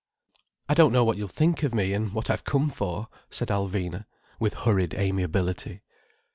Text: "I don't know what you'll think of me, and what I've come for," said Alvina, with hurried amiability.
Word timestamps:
"I 0.67 0.73
don't 0.73 0.91
know 0.91 1.03
what 1.03 1.17
you'll 1.17 1.27
think 1.27 1.61
of 1.61 1.75
me, 1.75 1.93
and 1.93 2.11
what 2.11 2.31
I've 2.31 2.43
come 2.43 2.71
for," 2.71 3.07
said 3.29 3.49
Alvina, 3.49 4.05
with 4.39 4.55
hurried 4.55 4.95
amiability. 4.95 5.83